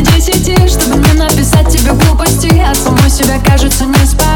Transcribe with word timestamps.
из 0.00 0.08
десяти 0.08 0.54
Чтобы 0.68 0.98
не 0.98 1.12
написать 1.14 1.68
тебе 1.68 1.92
глупости 1.92 2.48
а 2.58 2.74
самой 2.74 3.10
себя 3.10 3.38
кажется 3.44 3.84
не 3.84 4.06
спать 4.06 4.35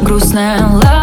грустная 0.00 0.60
лава 0.60 0.97